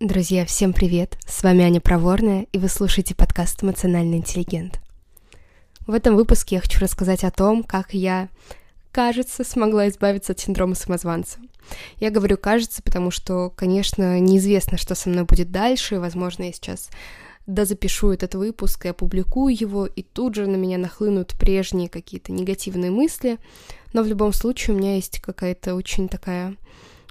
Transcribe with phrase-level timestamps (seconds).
[0.00, 1.18] Друзья, всем привет!
[1.26, 4.80] С вами Аня Проворная, и вы слушаете подкаст «Эмоциональный интеллигент».
[5.86, 8.30] В этом выпуске я хочу рассказать о том, как я,
[8.92, 11.38] кажется, смогла избавиться от синдрома самозванца.
[11.98, 16.52] Я говорю «кажется», потому что, конечно, неизвестно, что со мной будет дальше, и, возможно, я
[16.54, 16.88] сейчас
[17.46, 22.90] дозапишу этот выпуск и опубликую его, и тут же на меня нахлынут прежние какие-то негативные
[22.90, 23.36] мысли,
[23.92, 26.56] но в любом случае у меня есть какая-то очень такая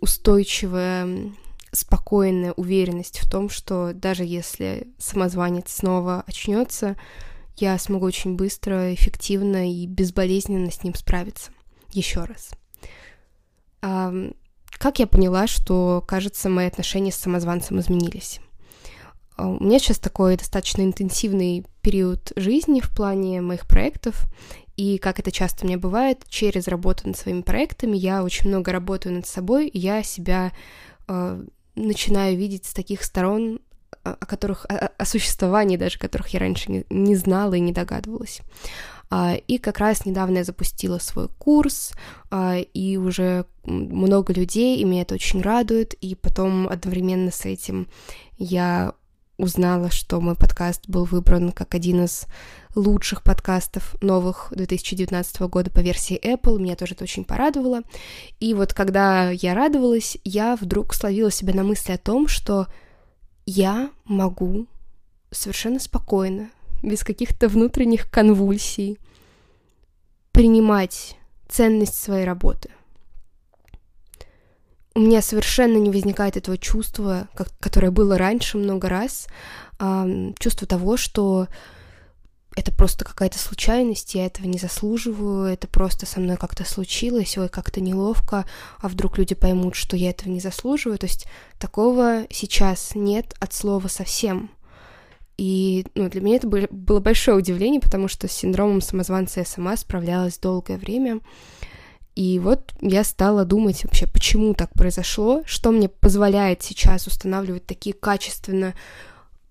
[0.00, 1.30] устойчивая
[1.72, 6.96] спокойная уверенность в том, что даже если самозванец снова очнется,
[7.56, 11.50] я смогу очень быстро, эффективно и безболезненно с ним справиться.
[11.92, 12.50] Еще раз.
[13.82, 14.12] А,
[14.70, 18.40] как я поняла, что, кажется, мои отношения с самозванцем изменились?
[19.36, 24.26] А, у меня сейчас такой достаточно интенсивный период жизни в плане моих проектов,
[24.76, 28.72] и как это часто у меня бывает, через работу над своими проектами я очень много
[28.72, 30.52] работаю над собой, и я себя
[31.06, 33.60] а, начинаю видеть с таких сторон,
[34.02, 38.40] о которых, о, о существовании даже которых я раньше не, не знала и не догадывалась.
[39.10, 41.92] А, и как раз недавно я запустила свой курс,
[42.30, 45.94] а, и уже много людей, и меня это очень радует.
[45.94, 47.88] И потом одновременно с этим
[48.38, 48.94] я
[49.40, 52.26] узнала, что мой подкаст был выбран как один из
[52.74, 56.58] лучших подкастов новых 2019 года по версии Apple.
[56.58, 57.82] Меня тоже это очень порадовало.
[58.38, 62.66] И вот когда я радовалась, я вдруг словила себя на мысли о том, что
[63.46, 64.66] я могу
[65.30, 66.50] совершенно спокойно,
[66.82, 68.98] без каких-то внутренних конвульсий,
[70.32, 71.16] принимать
[71.48, 72.70] ценность своей работы.
[74.94, 79.28] У меня совершенно не возникает этого чувства, как, которое было раньше много раз,
[79.78, 81.46] э, чувство того, что
[82.56, 87.48] это просто какая-то случайность, я этого не заслуживаю, это просто со мной как-то случилось, ой,
[87.48, 88.44] как-то неловко,
[88.80, 90.98] а вдруг люди поймут, что я этого не заслуживаю.
[90.98, 91.26] То есть
[91.58, 94.50] такого сейчас нет от слова совсем.
[95.38, 99.76] И ну, для меня это было большое удивление, потому что с синдромом самозванца я сама
[99.76, 101.20] справлялась долгое время.
[102.14, 107.94] И вот я стала думать вообще, почему так произошло, что мне позволяет сейчас устанавливать такие
[107.94, 108.74] качественно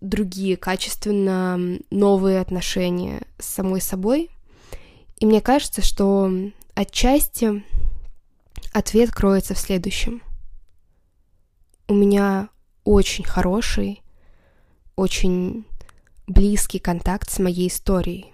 [0.00, 4.30] другие, качественно новые отношения с самой собой.
[5.18, 6.30] И мне кажется, что
[6.74, 7.64] отчасти
[8.72, 10.22] ответ кроется в следующем.
[11.88, 12.48] У меня
[12.84, 14.02] очень хороший,
[14.96, 15.64] очень
[16.26, 18.32] близкий контакт с моей историей.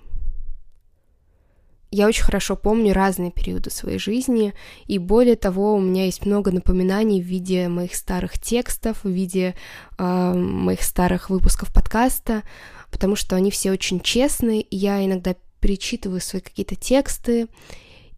[1.92, 4.54] Я очень хорошо помню разные периоды своей жизни,
[4.86, 9.54] и более того, у меня есть много напоминаний в виде моих старых текстов, в виде
[9.98, 12.44] э, моих старых выпусков подкаста,
[12.90, 17.48] потому что они все очень честные, и я иногда перечитываю свои какие-то тексты,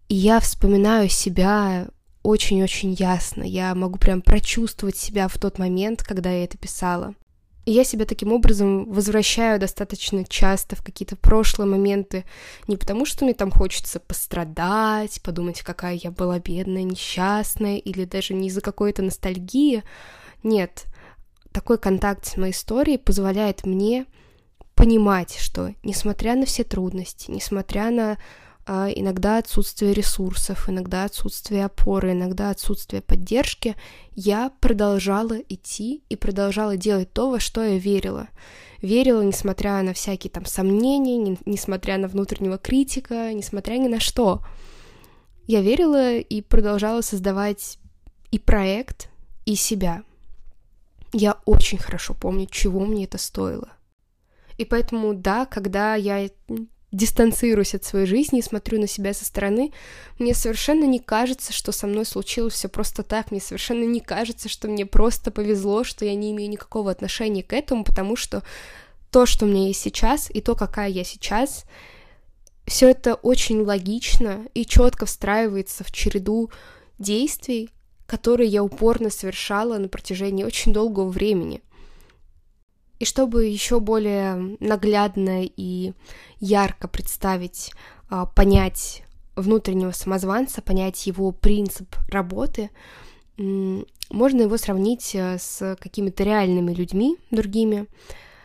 [0.08, 1.88] и я вспоминаю себя
[2.22, 3.42] очень-очень ясно.
[3.42, 7.16] Я могу прям прочувствовать себя в тот момент, когда я это писала.
[7.64, 12.24] И я себя таким образом возвращаю достаточно часто в какие-то прошлые моменты,
[12.66, 18.34] не потому что мне там хочется пострадать, подумать, какая я была бедная, несчастная, или даже
[18.34, 19.82] не из-за какой-то ностальгии.
[20.42, 20.84] Нет,
[21.52, 24.06] такой контакт с моей историей позволяет мне
[24.74, 28.18] понимать, что несмотря на все трудности, несмотря на
[28.66, 33.76] иногда отсутствие ресурсов, иногда отсутствие опоры, иногда отсутствие поддержки,
[34.14, 38.28] я продолжала идти и продолжала делать то, во что я верила.
[38.80, 44.42] Верила, несмотря на всякие там сомнения, не, несмотря на внутреннего критика, несмотря ни на что.
[45.46, 47.78] Я верила и продолжала создавать
[48.30, 49.10] и проект,
[49.44, 50.02] и себя.
[51.12, 53.68] Я очень хорошо помню, чего мне это стоило.
[54.56, 56.28] И поэтому, да, когда я
[56.94, 59.72] дистанцируюсь от своей жизни и смотрю на себя со стороны,
[60.18, 64.48] мне совершенно не кажется, что со мной случилось все просто так, мне совершенно не кажется,
[64.48, 68.42] что мне просто повезло, что я не имею никакого отношения к этому, потому что
[69.10, 71.64] то, что у меня есть сейчас, и то, какая я сейчас,
[72.66, 76.50] все это очень логично и четко встраивается в череду
[76.98, 77.70] действий,
[78.06, 81.60] которые я упорно совершала на протяжении очень долгого времени—
[83.04, 85.92] и чтобы еще более наглядно и
[86.40, 87.70] ярко представить,
[88.08, 89.02] а, понять
[89.36, 92.70] внутреннего самозванца, понять его принцип работы,
[93.36, 97.88] можно его сравнить э, с какими-то реальными людьми, другими,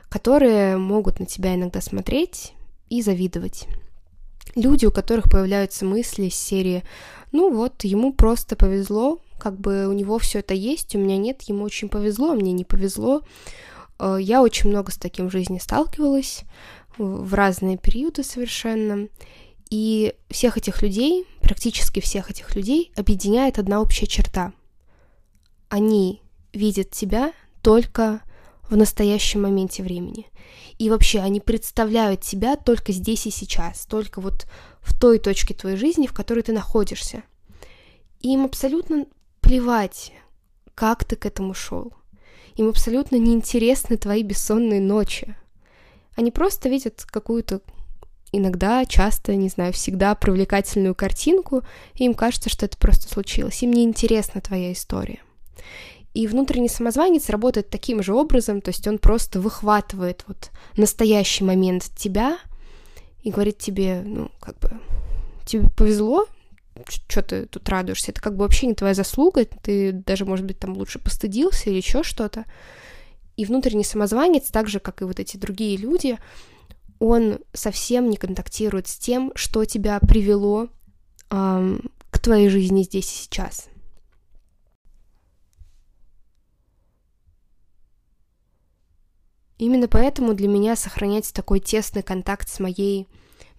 [0.10, 2.54] которые могут на тебя иногда смотреть
[2.90, 3.66] и завидовать.
[4.56, 6.84] Люди, у которых появляются мысли из серии
[7.32, 11.44] «Ну вот, ему просто повезло, как бы у него все это есть, у меня нет,
[11.44, 13.22] ему очень повезло, а мне не повезло»,
[14.00, 16.42] я очень много с таким в жизни сталкивалась
[16.98, 19.08] в разные периоды совершенно.
[19.70, 24.52] И всех этих людей, практически всех этих людей, объединяет одна общая черта.
[25.70, 26.22] Они
[26.54, 28.22] видят тебя только
[28.70, 30.28] в настоящем моменте времени.
[30.78, 34.48] И вообще они представляют тебя только здесь и сейчас, только вот
[34.82, 37.24] в той точке твоей жизни, в которой ты находишься.
[38.22, 39.06] Им абсолютно
[39.42, 40.14] плевать,
[40.74, 41.94] как ты к этому шел.
[42.56, 45.36] Им абсолютно неинтересны твои бессонные ночи.
[46.16, 47.62] Они просто видят какую-то
[48.32, 51.64] иногда, часто, не знаю, всегда привлекательную картинку,
[51.96, 53.62] и им кажется, что это просто случилось.
[53.64, 55.20] Им не интересна твоя история.
[56.14, 61.92] И внутренний самозванец работает таким же образом, то есть он просто выхватывает вот настоящий момент
[61.96, 62.38] тебя
[63.22, 64.72] и говорит тебе, ну, как бы,
[65.46, 66.26] тебе повезло,
[66.88, 70.60] что ты тут радуешься, это как бы вообще не твоя заслуга, ты даже, может быть,
[70.60, 72.46] там лучше постыдился или еще что-то.
[73.38, 76.18] И внутренний самозванец, так же, как и вот эти другие люди,
[77.00, 80.68] он совсем не контактирует с тем, что тебя привело
[81.30, 83.70] эм, к твоей жизни здесь и сейчас.
[89.58, 93.08] Именно поэтому для меня сохранять такой тесный контакт с моей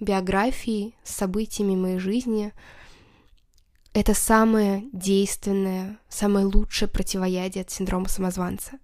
[0.01, 2.53] биографией, с событиями моей жизни,
[3.93, 8.79] это самое действенное, самое лучшее противоядие от синдрома самозванца.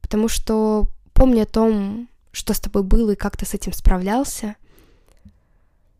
[0.00, 4.56] Потому что, помня о том, что с тобой было и как ты с этим справлялся,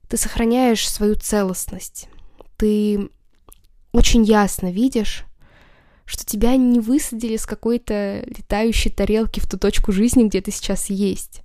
[0.08, 2.08] ты сохраняешь свою целостность.
[2.56, 3.10] Ты
[3.92, 5.24] очень ясно видишь,
[6.04, 10.90] что тебя не высадили с какой-то летающей тарелки в ту точку жизни, где ты сейчас
[10.90, 11.42] есть.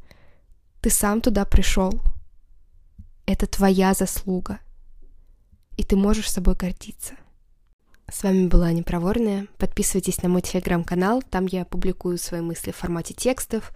[0.81, 1.99] Ты сам туда пришел.
[3.25, 4.59] Это твоя заслуга.
[5.81, 7.15] И ты можешь собой гордиться.
[8.07, 9.47] С вами была Непроворная.
[9.57, 13.71] Подписывайтесь на мой телеграм-канал, там я публикую свои мысли в формате текстов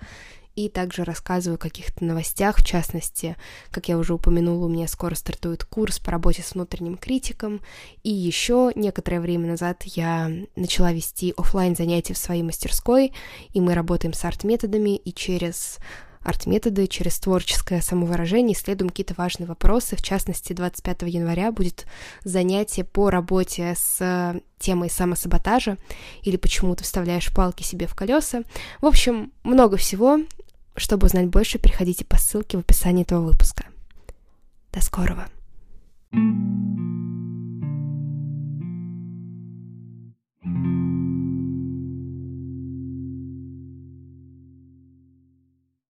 [0.56, 3.38] и также рассказываю о каких-то новостях, в частности,
[3.72, 7.60] как я уже упомянула, у меня скоро стартует курс по работе с внутренним критиком,
[8.04, 13.14] и еще некоторое время назад я начала вести офлайн занятия в своей мастерской,
[13.52, 15.80] и мы работаем с арт-методами, и через
[16.26, 19.96] арт-методы, через творческое самовыражение исследуем какие-то важные вопросы.
[19.96, 21.86] В частности, 25 января будет
[22.24, 25.78] занятие по работе с темой самосаботажа
[26.24, 28.44] или почему ты вставляешь палки себе в колеса.
[28.82, 30.20] В общем, много всего.
[30.76, 33.66] Чтобы узнать больше, переходите по ссылке в описании этого выпуска.
[34.74, 35.28] До скорого!